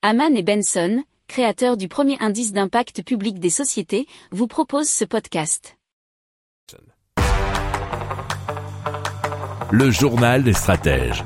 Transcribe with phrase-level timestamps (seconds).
[0.00, 5.76] Haman et Benson, créateurs du premier indice d'impact public des sociétés, vous proposent ce podcast.
[9.72, 11.24] Le journal des stratèges.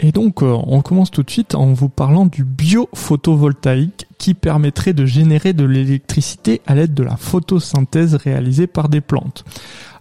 [0.00, 4.92] Et donc, euh, on commence tout de suite en vous parlant du biophotovoltaïque qui permettrait
[4.92, 9.44] de générer de l'électricité à l'aide de la photosynthèse réalisée par des plantes.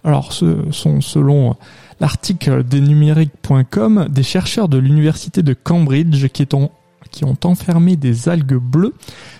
[0.03, 1.55] Alors, ce sont selon
[2.01, 6.69] l'article des numériques.com des chercheurs de l'université de Cambridge qui, ont
[7.11, 8.95] qui ont enfermé des algues bleues,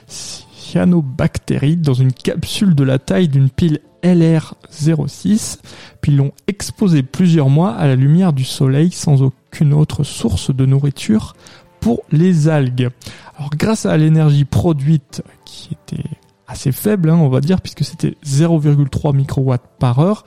[0.08, 5.60] cyanobactéries, dans une capsule de la taille d'une pile LR06,
[6.02, 10.66] puis l'ont exposé plusieurs mois à la lumière du soleil sans aucune autre source de
[10.66, 11.36] nourriture
[11.80, 12.90] pour les algues.
[13.38, 16.10] Alors grâce à l'énergie produite qui était
[16.48, 20.26] assez faible, hein, on va dire, puisque c'était 0,3 microwatts par heure,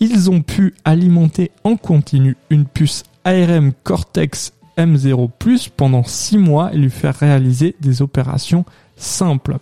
[0.00, 6.72] ils ont pu alimenter en continu une puce ARM Cortex M0 Plus pendant 6 mois
[6.72, 8.64] et lui faire réaliser des opérations
[8.96, 9.58] simples.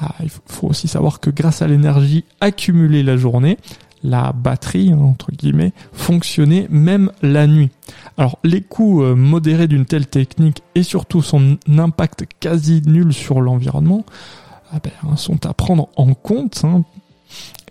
[0.00, 3.58] Ah, il faut aussi savoir que grâce à l'énergie accumulée la journée,
[4.04, 7.70] la batterie, hein, entre guillemets, fonctionnait même la nuit.
[8.16, 13.40] Alors les coûts euh, modérés d'une telle technique et surtout son impact quasi nul sur
[13.40, 14.04] l'environnement
[14.72, 16.84] ah ben, sont à prendre en compte hein,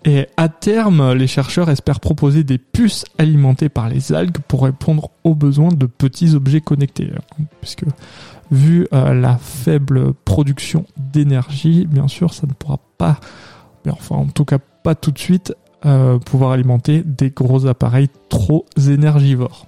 [0.04, 5.10] et à terme, les chercheurs espèrent proposer des puces alimentées par les algues pour répondre
[5.24, 7.10] aux besoins de petits objets connectés.
[7.60, 7.84] Puisque
[8.50, 13.18] vu euh, la faible production d'énergie, bien sûr, ça ne pourra pas,
[13.88, 15.54] enfin en tout cas pas tout de suite,
[15.86, 19.67] euh, pouvoir alimenter des gros appareils trop énergivores.